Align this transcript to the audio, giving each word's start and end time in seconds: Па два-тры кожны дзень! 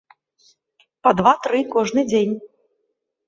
Па 1.07 1.11
два-тры 1.19 1.59
кожны 1.75 2.01
дзень! 2.11 2.35